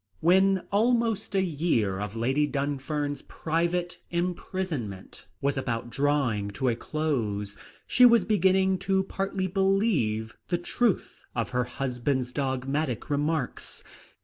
[0.19, 7.55] When almost a year of Lady Dunfern's private imprisonment was about drawing to a close,
[7.85, 13.83] she was beginning to partly believe the truth of her husband's dogmatic remarks.